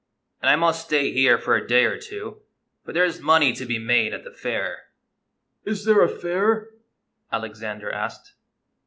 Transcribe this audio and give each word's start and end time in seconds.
And 0.41 0.49
I 0.49 0.55
must 0.55 0.85
stay 0.87 1.13
liere 1.13 1.39
for 1.39 1.55
a 1.55 1.67
day 1.67 1.85
or 1.85 1.95
two, 1.95 2.41
for 2.83 2.91
there 2.91 3.07
's 3.07 3.19
money 3.21 3.53
to 3.53 3.67
be 3.67 3.77
made 3.77 4.15
at 4.15 4.23
the 4.23 4.31
fair."" 4.31 4.85
Is 5.71 5.85
there 5.85 6.01
a 6.01 6.09
fair?" 6.09 6.69
Alexander 7.31 7.91
asked. 7.91 8.33